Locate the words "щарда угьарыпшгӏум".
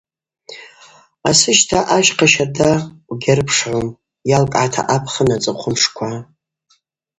2.31-3.87